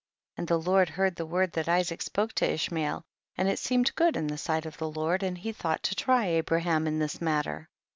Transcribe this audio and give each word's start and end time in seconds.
45. 0.37 0.41
And 0.41 0.47
the 0.63 0.67
Lord 0.71 0.89
heard 0.89 1.15
the 1.15 1.25
word 1.27 1.51
that 1.51 1.69
Isaac 1.69 2.01
spoke 2.01 2.33
to 2.33 2.51
Ishmael, 2.51 3.03
and 3.37 3.47
it 3.47 3.59
seemed 3.59 3.93
good 3.93 4.17
in 4.17 4.29
tiie 4.29 4.39
sight 4.39 4.65
of 4.65 4.79
the 4.79 4.89
Lord, 4.89 5.21
and 5.21 5.37
he 5.37 5.51
thought 5.51 5.83
to 5.83 5.93
try 5.95 6.25
Abraham 6.25 6.87
in 6.87 6.97
this 6.97 7.21
matter. 7.21 7.69